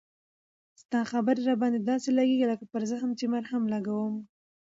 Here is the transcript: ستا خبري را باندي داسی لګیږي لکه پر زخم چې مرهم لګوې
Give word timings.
ستا 0.81 0.99
خبري 1.11 1.41
را 1.47 1.55
باندي 1.61 1.79
داسی 1.89 2.09
لګیږي 2.17 2.45
لکه 2.51 2.65
پر 2.71 2.81
زخم 2.91 3.11
چې 3.19 3.25
مرهم 3.33 3.63
لګوې 3.73 4.09